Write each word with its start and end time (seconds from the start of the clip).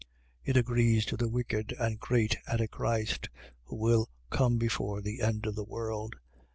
It 0.43 0.57
agrees 0.57 1.05
to 1.05 1.15
the 1.15 1.27
wicked 1.29 1.75
and 1.77 1.99
great 1.99 2.35
Antichrist, 2.47 3.29
who 3.65 3.75
will 3.75 4.09
come 4.31 4.57
before 4.57 4.99
the 4.99 5.21
end 5.21 5.45
of 5.45 5.53
the 5.53 5.63
world. 5.63 6.15